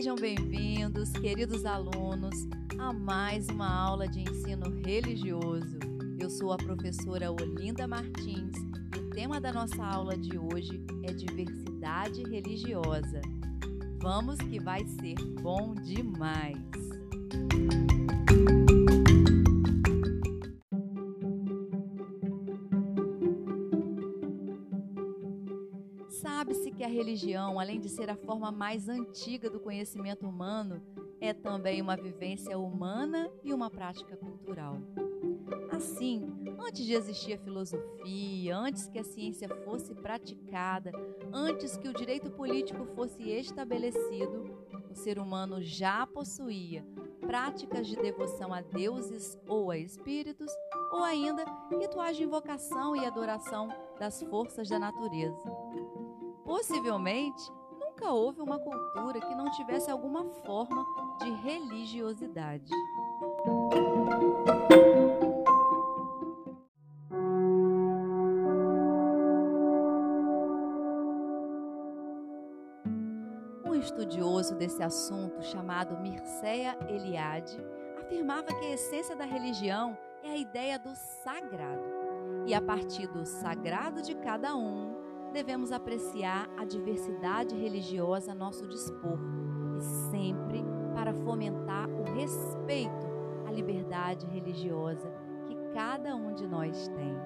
Sejam 0.00 0.16
bem-vindos, 0.16 1.12
queridos 1.12 1.66
alunos, 1.66 2.48
a 2.78 2.90
mais 2.90 3.46
uma 3.50 3.68
aula 3.70 4.08
de 4.08 4.20
ensino 4.20 4.80
religioso. 4.82 5.78
Eu 6.18 6.30
sou 6.30 6.54
a 6.54 6.56
professora 6.56 7.30
Olinda 7.30 7.86
Martins 7.86 8.56
e 8.96 8.98
o 8.98 9.10
tema 9.10 9.38
da 9.38 9.52
nossa 9.52 9.84
aula 9.84 10.16
de 10.16 10.38
hoje 10.38 10.82
é 11.02 11.12
diversidade 11.12 12.22
religiosa. 12.22 13.20
Vamos 14.00 14.38
que 14.38 14.58
vai 14.58 14.86
ser 14.86 15.16
bom 15.42 15.74
demais! 15.74 16.56
Sabe-se 26.20 26.70
que 26.70 26.84
a 26.84 26.88
religião, 26.88 27.58
além 27.58 27.80
de 27.80 27.88
ser 27.88 28.10
a 28.10 28.14
forma 28.14 28.52
mais 28.52 28.90
antiga 28.90 29.48
do 29.48 29.58
conhecimento 29.58 30.28
humano, 30.28 30.82
é 31.18 31.32
também 31.32 31.80
uma 31.80 31.96
vivência 31.96 32.58
humana 32.58 33.30
e 33.42 33.54
uma 33.54 33.70
prática 33.70 34.14
cultural. 34.18 34.76
Assim, 35.70 36.22
antes 36.58 36.84
de 36.84 36.92
existir 36.92 37.32
a 37.32 37.38
filosofia, 37.38 38.54
antes 38.54 38.86
que 38.86 38.98
a 38.98 39.02
ciência 39.04 39.48
fosse 39.64 39.94
praticada, 39.94 40.92
antes 41.32 41.78
que 41.78 41.88
o 41.88 41.94
direito 41.94 42.30
político 42.30 42.84
fosse 42.94 43.22
estabelecido, 43.30 44.44
o 44.90 44.94
ser 44.94 45.18
humano 45.18 45.62
já 45.62 46.06
possuía 46.06 46.84
práticas 47.20 47.86
de 47.86 47.96
devoção 47.96 48.52
a 48.52 48.60
deuses 48.60 49.38
ou 49.48 49.70
a 49.70 49.78
espíritos, 49.78 50.52
ou 50.92 51.02
ainda 51.02 51.46
rituais 51.70 52.16
de 52.18 52.24
invocação 52.24 52.94
e 52.94 53.06
adoração 53.06 53.68
das 53.98 54.22
forças 54.24 54.68
da 54.68 54.78
natureza. 54.78 55.50
Possivelmente, 56.50 57.48
nunca 57.78 58.10
houve 58.10 58.40
uma 58.40 58.58
cultura 58.58 59.20
que 59.20 59.34
não 59.36 59.48
tivesse 59.52 59.88
alguma 59.88 60.24
forma 60.44 60.84
de 61.20 61.30
religiosidade. 61.30 62.72
Um 73.64 73.76
estudioso 73.76 74.56
desse 74.56 74.82
assunto, 74.82 75.40
chamado 75.44 76.00
Mircea 76.00 76.76
Eliade, 76.88 77.56
afirmava 77.96 78.48
que 78.48 78.66
a 78.66 78.72
essência 78.72 79.14
da 79.14 79.24
religião 79.24 79.96
é 80.24 80.30
a 80.30 80.36
ideia 80.36 80.80
do 80.80 80.96
sagrado. 81.22 81.84
E 82.44 82.52
a 82.52 82.60
partir 82.60 83.06
do 83.06 83.24
sagrado 83.24 84.02
de 84.02 84.16
cada 84.16 84.56
um, 84.56 84.99
devemos 85.30 85.72
apreciar 85.72 86.48
a 86.56 86.64
diversidade 86.64 87.54
religiosa 87.54 88.32
a 88.32 88.34
nosso 88.34 88.66
dispor 88.66 89.18
e 89.78 90.10
sempre 90.10 90.62
para 90.94 91.14
fomentar 91.14 91.88
o 91.88 92.02
respeito 92.14 93.06
à 93.46 93.52
liberdade 93.52 94.26
religiosa 94.26 95.10
que 95.46 95.54
cada 95.72 96.14
um 96.14 96.34
de 96.34 96.46
nós 96.46 96.88
tem. 96.88 97.16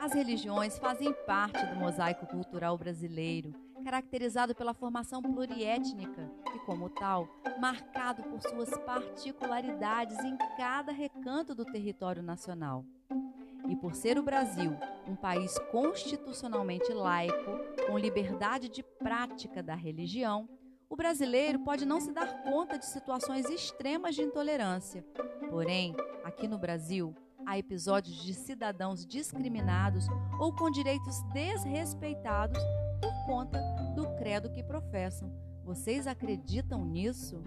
As 0.00 0.12
religiões 0.12 0.76
fazem 0.78 1.12
parte 1.24 1.64
do 1.66 1.76
mosaico 1.76 2.26
cultural 2.26 2.76
brasileiro, 2.76 3.54
caracterizado 3.80 4.54
pela 4.54 4.74
formação 4.74 5.20
pluriétnica 5.22 6.30
e, 6.54 6.58
como 6.60 6.88
tal, 6.88 7.28
marcado 7.58 8.22
por 8.24 8.40
suas 8.40 8.70
particularidades 8.78 10.18
em 10.18 10.36
cada 10.56 10.92
recanto 10.92 11.54
do 11.54 11.64
território 11.64 12.22
nacional. 12.22 12.84
E 13.68 13.76
por 13.76 13.94
ser 13.94 14.18
o 14.18 14.22
Brasil 14.22 14.76
um 15.06 15.16
país 15.16 15.58
constitucionalmente 15.70 16.92
laico, 16.92 17.58
com 17.86 17.98
liberdade 17.98 18.68
de 18.68 18.82
prática 18.82 19.62
da 19.62 19.74
religião, 19.74 20.48
o 20.88 20.96
brasileiro 20.96 21.60
pode 21.60 21.84
não 21.84 22.00
se 22.00 22.12
dar 22.12 22.42
conta 22.42 22.78
de 22.78 22.86
situações 22.86 23.48
extremas 23.48 24.14
de 24.14 24.22
intolerância. 24.22 25.04
Porém, 25.48 25.94
aqui 26.24 26.48
no 26.48 26.58
Brasil, 26.58 27.14
há 27.46 27.58
episódios 27.58 28.22
de 28.22 28.34
cidadãos 28.34 29.06
discriminados 29.06 30.06
ou 30.38 30.54
com 30.54 30.70
direitos 30.70 31.22
desrespeitados 31.32 32.60
por 33.00 33.12
conta 33.26 33.60
do 33.94 34.06
credo 34.16 34.50
que 34.50 34.62
professam. 34.62 35.32
Vocês 35.64 36.06
acreditam 36.06 36.84
nisso? 36.84 37.42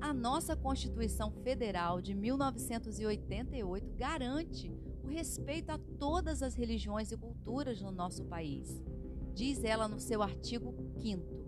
A 0.00 0.12
nossa 0.12 0.56
Constituição 0.56 1.30
Federal 1.30 2.00
de 2.00 2.14
1988 2.14 3.94
garante 3.96 4.72
o 5.02 5.08
respeito 5.08 5.70
a 5.70 5.78
todas 5.98 6.42
as 6.42 6.54
religiões 6.54 7.10
e 7.10 7.16
culturas 7.16 7.80
no 7.80 7.90
nosso 7.90 8.24
país. 8.24 8.82
Diz 9.34 9.64
ela 9.64 9.88
no 9.88 10.00
seu 10.00 10.22
artigo 10.22 10.74
5 11.00 11.47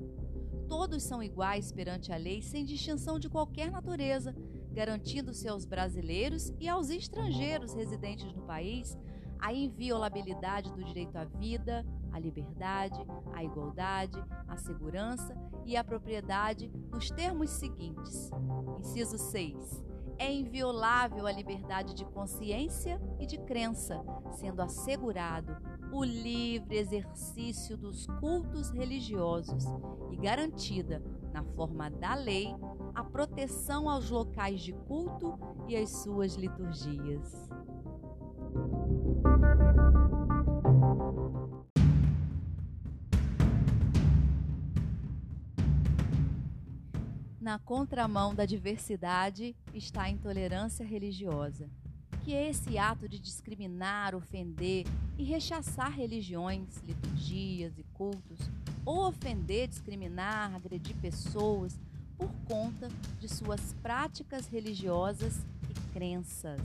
Todos 0.70 1.02
são 1.02 1.20
iguais 1.20 1.72
perante 1.72 2.12
a 2.12 2.16
lei, 2.16 2.40
sem 2.40 2.64
distinção 2.64 3.18
de 3.18 3.28
qualquer 3.28 3.72
natureza, 3.72 4.32
garantindo-se 4.72 5.48
aos 5.48 5.64
brasileiros 5.64 6.52
e 6.60 6.68
aos 6.68 6.90
estrangeiros 6.90 7.74
residentes 7.74 8.32
no 8.32 8.42
país 8.42 8.96
a 9.40 9.52
inviolabilidade 9.52 10.72
do 10.72 10.84
direito 10.84 11.16
à 11.16 11.24
vida, 11.24 11.84
à 12.12 12.20
liberdade, 12.20 13.04
à 13.32 13.42
igualdade, 13.42 14.22
à 14.46 14.56
segurança 14.56 15.34
e 15.66 15.76
à 15.76 15.82
propriedade 15.82 16.70
nos 16.92 17.10
termos 17.10 17.50
seguintes. 17.50 18.30
Inciso 18.78 19.18
6. 19.18 19.89
É 20.20 20.30
inviolável 20.30 21.26
a 21.26 21.32
liberdade 21.32 21.94
de 21.94 22.04
consciência 22.04 23.00
e 23.18 23.24
de 23.24 23.38
crença, 23.38 24.04
sendo 24.32 24.60
assegurado 24.60 25.56
o 25.90 26.04
livre 26.04 26.76
exercício 26.76 27.74
dos 27.74 28.06
cultos 28.20 28.70
religiosos 28.70 29.64
e 30.10 30.16
garantida, 30.18 31.02
na 31.32 31.42
forma 31.42 31.90
da 31.90 32.14
lei, 32.14 32.54
a 32.94 33.02
proteção 33.02 33.88
aos 33.88 34.10
locais 34.10 34.60
de 34.60 34.74
culto 34.74 35.38
e 35.66 35.74
às 35.74 35.88
suas 36.02 36.34
liturgias. 36.34 37.48
Na 47.40 47.58
contramão 47.58 48.34
da 48.34 48.44
diversidade 48.44 49.56
está 49.74 50.02
a 50.02 50.10
intolerância 50.10 50.84
religiosa 50.84 51.68
que 52.20 52.34
é 52.34 52.48
esse 52.48 52.78
ato 52.78 53.08
de 53.08 53.18
discriminar, 53.18 54.14
ofender 54.14 54.86
e 55.18 55.24
rechaçar 55.24 55.90
religiões, 55.90 56.82
liturgias 56.86 57.78
e 57.78 57.82
cultos, 57.94 58.38
ou 58.84 59.08
ofender, 59.08 59.68
discriminar, 59.68 60.54
agredir 60.54 60.96
pessoas 60.96 61.78
por 62.16 62.30
conta 62.46 62.88
de 63.18 63.28
suas 63.28 63.74
práticas 63.82 64.46
religiosas 64.46 65.38
e 65.68 65.92
crenças. 65.92 66.60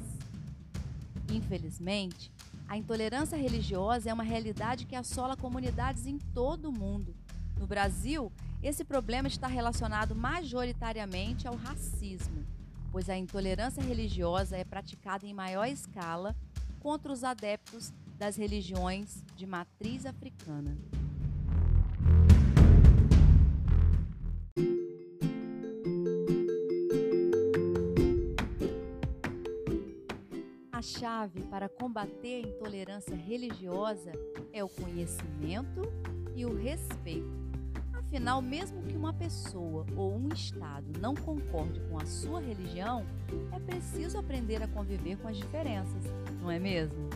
Infelizmente, 1.32 2.32
a 2.68 2.78
intolerância 2.78 3.38
religiosa 3.38 4.10
é 4.10 4.14
uma 4.14 4.24
realidade 4.24 4.86
que 4.86 4.96
assola 4.96 5.38
comunidades 5.38 6.06
em 6.06 6.18
todo 6.34 6.70
o 6.70 6.72
mundo. 6.72 7.16
No 7.58 7.68
Brasil, 7.68 8.32
esse 8.62 8.84
problema 8.84 9.28
está 9.28 9.48
relacionado 9.48 10.16
majoritariamente 10.16 11.48
ao 11.48 11.56
racismo 11.56 12.46
pois 12.96 13.10
a 13.10 13.18
intolerância 13.18 13.84
religiosa 13.84 14.56
é 14.56 14.64
praticada 14.64 15.26
em 15.26 15.34
maior 15.34 15.68
escala 15.68 16.34
contra 16.80 17.12
os 17.12 17.26
adeptos 17.26 17.92
das 18.18 18.38
religiões 18.38 19.22
de 19.36 19.46
matriz 19.46 20.06
africana. 20.06 20.78
A 30.72 30.82
chave 30.82 31.42
para 31.50 31.68
combater 31.68 32.46
a 32.46 32.48
intolerância 32.48 33.14
religiosa 33.18 34.14
é 34.54 34.64
o 34.64 34.70
conhecimento 34.70 35.82
e 36.34 36.46
o 36.46 36.56
respeito 36.56 37.45
Afinal, 38.08 38.42
mesmo 38.42 38.82
que 38.84 38.96
uma 38.96 39.14
pessoa 39.14 39.86
ou 39.96 40.16
um 40.16 40.30
Estado 40.30 40.86
não 41.00 41.16
concorde 41.16 41.80
com 41.90 41.98
a 41.98 42.06
sua 42.06 42.40
religião, 42.40 43.04
é 43.52 43.60
preciso 43.60 44.18
aprender 44.18 44.62
a 44.62 44.68
conviver 44.68 45.18
com 45.18 45.28
as 45.28 45.38
diferenças, 45.38 46.04
não 46.40 46.50
é 46.50 46.60
mesmo? 46.60 47.10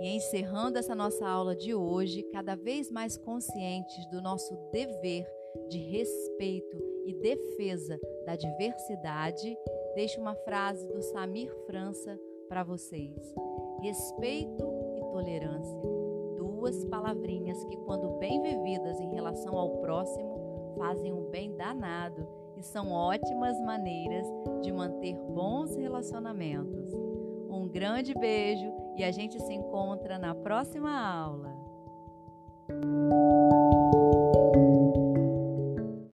E 0.00 0.16
encerrando 0.16 0.78
essa 0.78 0.94
nossa 0.94 1.28
aula 1.28 1.54
de 1.54 1.74
hoje, 1.74 2.22
cada 2.32 2.54
vez 2.54 2.90
mais 2.90 3.18
conscientes 3.18 4.06
do 4.06 4.22
nosso 4.22 4.56
dever 4.70 5.26
de 5.68 5.78
respeito 5.78 6.76
e 7.04 7.14
defesa 7.14 7.98
da 8.24 8.36
diversidade, 8.36 9.56
deixo 9.94 10.20
uma 10.20 10.34
frase 10.34 10.86
do 10.88 11.02
Samir 11.02 11.54
França 11.66 12.18
para 12.48 12.62
vocês. 12.62 13.34
Respeito 13.80 14.64
e 14.96 15.00
tolerância. 15.12 15.80
Duas 16.36 16.84
palavrinhas 16.86 17.62
que, 17.64 17.76
quando 17.78 18.18
bem 18.18 18.42
vividas 18.42 19.00
em 19.00 19.12
relação 19.14 19.56
ao 19.56 19.78
próximo, 19.78 20.74
fazem 20.78 21.12
um 21.12 21.30
bem 21.30 21.54
danado 21.56 22.26
e 22.56 22.62
são 22.62 22.90
ótimas 22.90 23.60
maneiras 23.60 24.26
de 24.62 24.72
manter 24.72 25.14
bons 25.14 25.76
relacionamentos. 25.76 26.92
Um 27.48 27.68
grande 27.68 28.14
beijo 28.14 28.72
e 28.96 29.04
a 29.04 29.10
gente 29.10 29.40
se 29.40 29.52
encontra 29.52 30.18
na 30.18 30.34
próxima 30.34 30.90
aula. 30.90 31.54